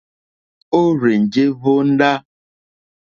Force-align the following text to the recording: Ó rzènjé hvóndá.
Ó 0.79 0.81
rzènjé 0.99 1.43
hvóndá. 1.59 2.11